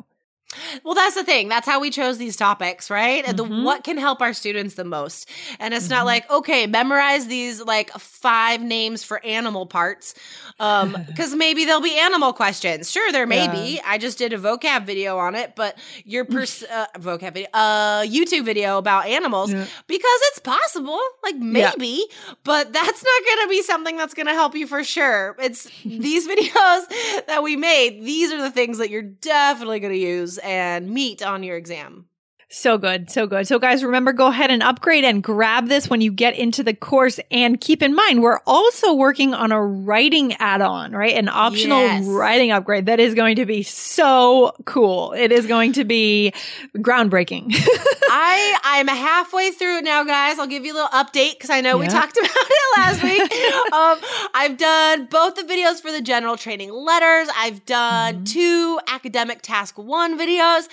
Well, 0.83 0.95
that's 0.95 1.15
the 1.15 1.25
thing. 1.25 1.49
That's 1.49 1.67
how 1.67 1.79
we 1.79 1.91
chose 1.91 2.17
these 2.17 2.35
topics, 2.37 2.91
right? 2.91 3.25
Mhm. 3.25 3.37
the 3.37 3.45
what 3.45 3.85
can 3.85 3.99
help 3.99 4.23
our 4.23 4.33
students 4.33 4.75
the 4.75 4.85
most. 4.85 5.29
And 5.61 5.75
it's 5.75 5.87
Mhm. 5.87 5.91
not 5.91 6.07
like, 6.07 6.29
okay, 6.31 6.67
memorize 6.67 7.27
these 7.27 7.61
like 7.61 7.91
five 7.99 8.63
names 8.63 9.05
for 9.05 9.25
animal 9.25 9.67
parts. 9.67 10.15
Um, 10.59 10.97
because 11.07 11.35
maybe 11.35 11.65
there'll 11.67 11.83
be 11.83 11.97
animal 11.99 12.33
questions. 12.33 12.91
Sure, 12.91 13.13
there 13.13 13.27
may 13.27 13.45
Yeah. 13.45 13.53
be. 13.53 13.81
I 13.87 13.99
just 13.99 14.17
did 14.19 14.33
a 14.33 14.39
vocab 14.39 14.85
video 14.87 15.19
on 15.19 15.35
it, 15.35 15.53
but 15.55 15.77
your 16.05 16.25
pers- 16.25 16.65
uh, 16.65 16.87
vocab 16.99 17.35
video, 17.35 17.49
uh, 17.53 18.03
YouTube 18.03 18.45
video 18.45 18.79
about 18.79 19.07
animals 19.07 19.53
Yeah. 19.53 19.67
because 19.87 20.21
it's 20.31 20.39
possible, 20.39 20.99
like 21.23 21.35
Yeah. 21.35 21.73
maybe, 21.77 22.05
but 22.45 22.73
that's 22.73 23.05
not 23.05 23.25
going 23.27 23.39
to 23.45 23.49
be 23.51 23.63
something 23.63 23.97
that's 23.99 24.15
going 24.15 24.27
to 24.27 24.35
help 24.35 24.55
you 24.57 24.67
for 24.67 24.83
sure. 24.83 25.37
It's 25.41 25.69
these 25.85 26.27
videos 26.27 27.27
that 27.27 27.43
we 27.43 27.55
made. 27.57 28.03
These 28.05 28.33
are 28.33 28.41
the 28.41 28.51
things 28.51 28.79
that 28.79 28.89
you're 28.91 29.03
definitely 29.03 29.81
going 29.81 29.93
to 29.93 29.99
use 29.99 30.38
and 30.39 30.91
meet 30.91 31.23
on 31.23 31.43
your 31.43 31.57
exam. 31.57 32.07
So 32.51 32.79
good. 32.79 33.11
So 33.11 33.27
good. 33.27 33.47
So 33.47 33.59
guys, 33.59 33.85
remember, 33.85 34.15
go 34.15 34.29
ahead 34.29 34.51
and 34.51 34.63
upgrade 34.63 35.05
and 35.05 35.23
grab 35.23 35.69
this 35.69 35.91
when 35.91 36.01
you 36.01 36.11
get 36.11 36.35
into 36.35 36.63
the 36.63 36.73
course. 36.73 37.21
And 37.31 37.61
keep 37.61 37.83
in 37.83 37.95
mind, 37.95 38.23
we're 38.23 38.41
also 38.47 38.95
working 38.95 39.35
on 39.35 39.53
a 39.53 39.61
writing 39.63 40.33
add-on, 40.39 40.93
right? 40.93 41.15
An 41.15 41.29
optional 41.29 41.81
Yes. 41.81 42.07
writing 42.07 42.51
upgrade 42.51 42.87
that 42.87 43.01
is 43.01 43.13
going 43.15 43.37
to 43.37 43.45
be 43.45 43.63
so 43.63 44.53
cool. 44.65 45.13
It 45.13 45.31
is 45.31 45.47
going 45.47 45.75
to 45.75 45.85
be 45.85 46.33
groundbreaking. 46.79 47.53
I 48.11 48.59
I'm 48.65 48.89
halfway 48.89 49.51
through 49.51 49.79
it 49.79 49.85
now, 49.85 50.03
guys. 50.05 50.39
I'll 50.39 50.47
give 50.47 50.65
you 50.65 50.73
a 50.73 50.77
little 50.77 50.89
update 50.89 51.33
because 51.33 51.51
I 51.51 51.61
know 51.61 51.77
we 51.77 51.87
talked 51.89 52.17
about 52.17 52.31
it 52.35 52.79
last 52.79 53.03
week. 53.03 53.21
um, 53.75 53.99
I've 54.35 54.57
done 54.57 55.05
both 55.11 55.35
the 55.35 55.43
videos 55.43 55.83
for 55.83 55.93
the 55.93 56.01
general 56.01 56.39
training 56.39 56.73
letters. 56.73 57.29
I've 57.37 57.67
done 57.67 57.99
Mm-hmm. 57.99 58.25
two 58.25 58.81
academic 58.89 59.43
task 59.43 59.77
one 59.77 60.19
videos, 60.19 60.69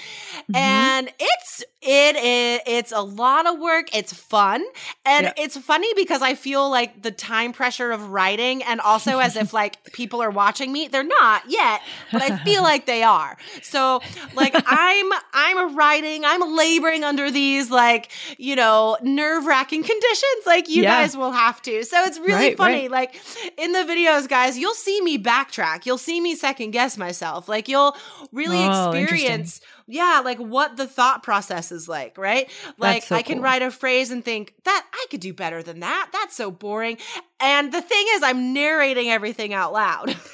and 0.54 1.10
it's 1.20 1.45
it 1.82 2.16
is 2.16 2.62
it's 2.66 2.92
a 2.92 3.02
lot 3.02 3.46
of 3.48 3.60
work. 3.60 3.96
It's 3.96 4.12
fun, 4.14 4.64
and 5.06 5.26
Yeah. 5.28 5.34
it's 5.44 5.58
funny 5.58 5.94
because 5.96 6.22
I 6.22 6.34
feel 6.36 6.70
like 6.70 7.02
the 7.02 7.12
time 7.12 7.54
pressure 7.54 7.92
of 7.92 8.10
writing, 8.10 8.64
and 8.64 8.82
also 8.82 9.20
as 9.20 9.36
if 9.36 9.54
like 9.62 9.92
people 9.94 10.22
are 10.24 10.32
watching 10.32 10.72
me. 10.72 10.88
They're 10.88 11.04
not 11.04 11.44
yet, 11.48 11.82
but 12.12 12.22
I 12.22 12.38
feel 12.44 12.64
like 12.64 12.86
they 12.86 13.04
are. 13.04 13.38
So 13.62 14.02
like 14.34 14.54
I'm 14.66 15.12
I'm 15.34 15.76
writing, 15.76 16.26
I'm 16.26 16.56
laboring 16.56 17.04
under 17.04 17.30
these 17.30 17.70
like, 17.70 18.12
you 18.38 18.56
know, 18.56 18.98
nerve-wracking 19.02 19.84
conditions 19.84 20.46
like 20.46 20.68
you 20.70 20.84
Yeah. 20.84 21.02
guys 21.02 21.16
will 21.16 21.32
have 21.32 21.62
to. 21.64 21.84
So 21.84 22.04
it's 22.06 22.18
really 22.20 22.34
Right, 22.34 22.58
funny. 22.58 22.74
right. 22.90 22.92
Like 22.92 23.22
in 23.58 23.72
the 23.74 23.80
videos, 23.80 24.28
guys, 24.28 24.58
you'll 24.58 24.74
see 24.74 25.02
me 25.02 25.18
backtrack. 25.18 25.86
You'll 25.86 25.98
see 25.98 26.20
me 26.20 26.36
second 26.36 26.72
guess 26.72 26.98
myself. 26.98 27.48
Like 27.48 27.68
you'll 27.68 27.96
really 28.32 28.58
Oh, 28.66 28.92
experience 28.92 29.62
yeah, 29.88 30.22
like 30.24 30.40
what 30.40 30.78
the 30.78 30.88
thought 30.88 31.22
process 31.22 31.72
is 31.72 31.88
like, 31.88 32.18
right? 32.18 32.50
Like 32.78 33.04
so 33.04 33.16
I 33.16 33.22
can 33.22 33.38
cool. 33.38 33.44
write 33.44 33.62
a 33.62 33.70
phrase 33.70 34.10
and 34.12 34.26
think 34.26 34.54
that 34.64 34.86
I 34.92 35.06
could 35.12 35.20
do 35.20 35.34
better 35.34 35.62
than 35.62 35.82
that. 35.82 36.10
That's 36.12 36.36
so 36.36 36.50
boring. 36.50 36.98
And 37.42 37.72
the 37.74 37.82
thing 37.82 38.06
is 38.14 38.24
I'm 38.24 38.54
narrating 38.54 39.10
everything 39.10 39.54
out 39.54 39.74
loud. 39.74 40.16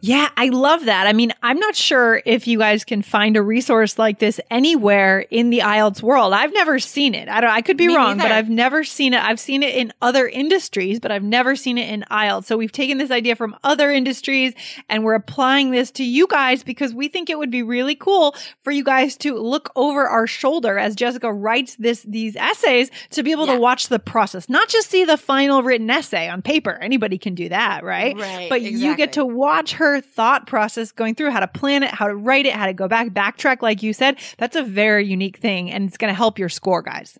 Yeah, 0.00 0.28
I 0.36 0.50
love 0.50 0.84
that. 0.84 1.06
I 1.06 1.14
mean, 1.14 1.32
I'm 1.42 1.58
not 1.58 1.74
sure 1.74 2.20
if 2.26 2.46
you 2.46 2.58
guys 2.58 2.84
can 2.84 3.00
find 3.00 3.38
a 3.38 3.42
resource 3.42 3.98
like 3.98 4.18
this 4.18 4.38
anywhere 4.50 5.20
in 5.30 5.48
the 5.48 5.60
IELTS 5.60 6.02
world. 6.02 6.34
I've 6.34 6.52
never 6.52 6.78
seen 6.78 7.14
it. 7.14 7.26
I 7.26 7.40
don't 7.40 7.48
I 7.48 7.62
could 7.62 7.78
be 7.78 7.86
Me 7.86 7.96
wrong, 7.96 8.18
but. 8.18 8.30
I've 8.30 8.50
never 8.50 8.84
seen 8.84 9.14
it. 9.14 9.22
I've 9.22 9.40
seen 9.40 9.62
it 9.62 9.74
in 9.74 9.94
other 10.02 10.28
industries, 10.28 11.00
but 11.00 11.10
I've 11.10 11.22
never 11.22 11.56
seen 11.56 11.78
it 11.78 11.88
in 11.88 12.04
IELTS. 12.10 12.44
So 12.44 12.58
we've 12.58 12.70
taken 12.70 12.98
this 12.98 13.10
idea 13.10 13.34
from 13.34 13.56
other 13.64 13.90
industries 13.90 14.52
and 14.90 15.04
we're 15.04 15.14
applying 15.14 15.70
this 15.70 15.90
to 15.92 16.04
you 16.04 16.26
guys 16.26 16.62
because 16.62 16.92
we 16.92 17.08
think 17.08 17.30
it 17.30 17.38
would 17.38 17.50
be 17.50 17.62
really 17.62 17.94
cool 17.94 18.36
for 18.62 18.72
you 18.72 18.84
guys 18.84 19.16
to 19.18 19.38
look 19.38 19.72
over 19.76 20.06
our 20.06 20.26
shoulder 20.26 20.76
as 20.76 20.94
Jessica 20.94 21.32
writes 21.32 21.76
this 21.76 22.02
these 22.02 22.36
essays 22.36 22.90
to 23.12 23.22
be 23.22 23.32
able 23.32 23.46
Yeah. 23.46 23.54
to 23.54 23.60
watch 23.60 23.88
the 23.88 23.98
process, 23.98 24.50
not 24.50 24.68
just 24.68 24.90
see 24.90 25.06
the 25.06 25.16
final 25.16 25.62
written 25.62 25.88
essay 25.88 26.28
on 26.34 26.42
paper. 26.42 26.72
Anybody 26.82 27.16
can 27.16 27.34
do 27.34 27.48
that, 27.48 27.82
right? 27.82 28.14
Right, 28.16 28.50
But 28.50 28.60
you 28.60 28.94
get 28.96 29.14
to 29.14 29.24
watch 29.24 29.72
her 29.74 30.00
thought 30.02 30.46
process 30.46 30.92
going 30.92 31.14
through 31.14 31.30
how 31.30 31.40
to 31.40 31.48
plan 31.48 31.82
it, 31.82 31.90
how 31.90 32.06
to 32.08 32.14
write 32.14 32.44
it, 32.44 32.52
how 32.52 32.66
to 32.66 32.74
go 32.74 32.86
back, 32.88 33.08
backtrack, 33.08 33.62
like 33.62 33.82
you 33.82 33.92
said. 33.94 34.18
That's 34.36 34.56
a 34.56 34.62
very 34.62 35.06
unique 35.06 35.38
thing 35.38 35.70
and 35.70 35.88
it's 35.88 35.96
going 35.96 36.10
to 36.10 36.14
help 36.16 36.38
your 36.38 36.50
score, 36.50 36.82
guys. 36.82 37.18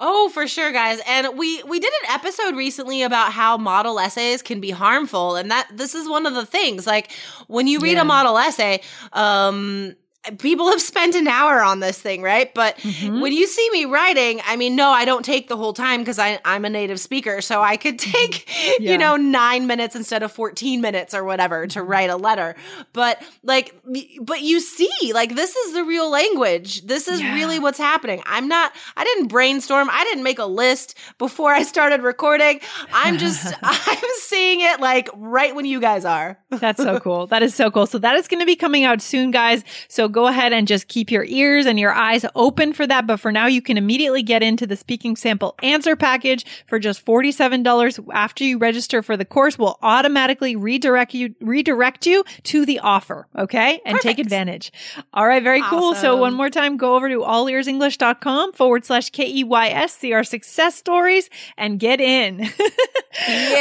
Oh, 0.00 0.30
for 0.30 0.48
sure, 0.48 0.72
guys. 0.72 0.98
And 1.06 1.36
we 1.38 1.62
we 1.64 1.78
did 1.78 1.92
an 2.02 2.10
episode 2.12 2.56
recently 2.56 3.02
about 3.02 3.32
how 3.32 3.58
model 3.58 4.00
essays 4.00 4.40
can 4.40 4.62
be 4.62 4.70
harmful, 4.70 5.36
and 5.36 5.50
that 5.50 5.68
this 5.70 5.94
is 5.94 6.08
one 6.08 6.24
of 6.24 6.32
the 6.34 6.46
things. 6.46 6.86
Like 6.86 7.12
when 7.48 7.66
you 7.66 7.78
read 7.78 7.96
Yeah. 7.96 8.00
a 8.00 8.04
model 8.06 8.38
essay, 8.38 8.80
um 9.12 9.94
people 10.38 10.68
have 10.70 10.80
spent 10.82 11.14
an 11.14 11.26
hour 11.28 11.62
on 11.62 11.80
this 11.80 11.98
thing, 11.98 12.22
right? 12.22 12.52
But 12.54 12.76
Mhm. 12.78 13.20
when 13.20 13.32
you 13.32 13.46
see 13.46 13.68
me 13.70 13.84
writing, 13.84 14.40
I 14.46 14.56
mean, 14.56 14.76
no, 14.76 14.90
I 14.90 15.04
don't 15.04 15.24
take 15.24 15.48
the 15.48 15.56
whole 15.56 15.72
time 15.72 16.00
because 16.00 16.18
I'm 16.18 16.64
a 16.64 16.70
native 16.70 17.00
speaker. 17.00 17.40
So 17.40 17.62
I 17.62 17.76
could 17.76 17.98
take, 17.98 18.48
Yeah. 18.80 18.92
you 18.92 18.98
know, 18.98 19.16
nine 19.16 19.66
minutes 19.66 19.94
instead 19.96 20.22
of 20.22 20.32
14 20.32 20.80
minutes 20.80 21.14
or 21.14 21.24
whatever 21.24 21.66
to 21.68 21.82
write 21.82 22.10
a 22.10 22.16
letter. 22.16 22.54
But 22.92 23.22
like, 23.42 23.74
but 24.20 24.42
you 24.42 24.60
see, 24.60 24.90
like, 25.14 25.34
this 25.34 25.54
is 25.56 25.74
the 25.74 25.84
real 25.84 26.10
language. 26.10 26.82
This 26.82 27.08
is 27.08 27.20
Yeah. 27.22 27.34
really 27.34 27.58
what's 27.58 27.78
happening. 27.78 28.22
I'm 28.26 28.48
not, 28.48 28.72
I 28.96 29.04
didn't 29.04 29.28
brainstorm. 29.28 29.88
I 29.90 30.04
didn't 30.04 30.22
make 30.24 30.38
a 30.38 30.44
list 30.46 30.94
before 31.18 31.52
I 31.52 31.62
started 31.62 32.02
recording. 32.02 32.60
I'm 32.92 33.18
just, 33.18 33.54
I'm 33.62 33.98
seeing 34.22 34.60
it 34.60 34.80
like 34.80 35.08
right 35.14 35.54
when 35.54 35.64
you 35.64 35.80
guys 35.80 36.04
are. 36.04 36.38
That's 36.50 36.82
so 36.82 36.98
cool. 37.00 37.26
That 37.28 37.42
is 37.42 37.54
so 37.54 37.70
cool. 37.70 37.86
So 37.86 37.98
that 37.98 38.16
is 38.16 38.28
going 38.28 38.40
to 38.40 38.46
be 38.46 38.56
coming 38.56 38.84
out 38.84 39.00
soon, 39.02 39.30
guys. 39.30 39.62
So 39.88 40.08
go 40.08 40.17
ahead 40.26 40.52
and 40.52 40.66
just 40.66 40.88
keep 40.88 41.10
your 41.10 41.24
ears 41.24 41.66
and 41.66 41.78
your 41.78 41.92
eyes 41.92 42.24
open 42.34 42.72
for 42.72 42.86
that. 42.86 43.06
But 43.06 43.18
for 43.18 43.30
now, 43.30 43.46
you 43.46 43.62
can 43.62 43.78
immediately 43.78 44.22
get 44.22 44.42
into 44.42 44.66
the 44.66 44.76
speaking 44.76 45.16
sample 45.16 45.54
answer 45.62 45.96
package 45.96 46.44
for 46.66 46.78
just 46.78 47.04
$47 47.04 48.08
after 48.12 48.44
you 48.44 48.58
register 48.58 49.02
for 49.02 49.16
the 49.16 49.24
course. 49.24 49.58
We'll 49.58 49.78
automatically 49.82 50.56
redirect 50.56 51.14
you, 51.14 51.34
redirect 51.40 52.06
you 52.06 52.24
to 52.44 52.66
the 52.66 52.80
offer. 52.80 53.28
Okay. 53.36 53.80
And 53.84 54.00
take 54.00 54.18
advantage. 54.18 54.72
All 55.12 55.26
right. 55.26 55.42
Very 55.42 55.62
cool. 55.62 55.94
So 55.94 56.16
one 56.16 56.34
more 56.34 56.50
time, 56.50 56.76
go 56.76 56.96
over 56.96 57.08
to 57.08 57.20
allearsenglish.com 57.20 58.52
forward 58.52 58.84
slash 58.84 59.10
K-E-Y-S, 59.10 59.94
see 59.94 60.12
our 60.12 60.24
success 60.24 60.74
stories 60.74 61.30
and 61.56 61.78
get 61.78 62.00
in. 62.00 62.48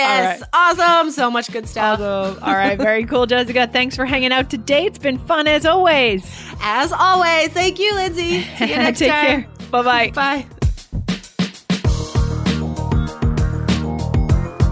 Yes. 0.08 0.44
Awesome. 0.54 1.12
So 1.12 1.30
much 1.32 1.52
good 1.52 1.68
stuff. 1.68 2.00
Awesome. 2.00 2.44
All 2.44 2.54
right. 2.54 2.78
Very 2.78 3.06
cool, 3.06 3.26
Jessica. 3.26 3.68
Thanks 3.68 3.96
for 3.96 4.06
hanging 4.06 4.32
out 4.32 4.50
today. 4.50 4.86
It's 4.86 5.00
been 5.00 5.18
fun 5.20 5.48
as 5.48 5.66
always. 5.66 6.26
As 6.62 6.92
always, 6.92 7.50
thank 7.50 7.80
you, 7.80 7.94
Lindsay. 7.96 8.42
See 8.42 8.70
you 8.70 8.76
next 8.78 9.00
Take 9.00 9.12
time. 9.12 9.44
care. 9.44 9.48
Bye 9.72 9.84
bye. 9.84 10.12
Bye. 10.12 10.57